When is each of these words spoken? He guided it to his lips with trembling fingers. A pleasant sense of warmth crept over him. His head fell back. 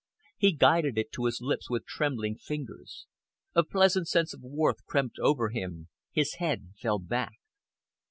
He 0.35 0.51
guided 0.51 0.97
it 0.97 1.11
to 1.11 1.25
his 1.25 1.41
lips 1.41 1.69
with 1.69 1.85
trembling 1.85 2.35
fingers. 2.39 3.05
A 3.53 3.61
pleasant 3.63 4.07
sense 4.07 4.33
of 4.33 4.41
warmth 4.41 4.83
crept 4.87 5.19
over 5.19 5.49
him. 5.49 5.89
His 6.11 6.37
head 6.41 6.69
fell 6.75 6.97
back. 6.97 7.33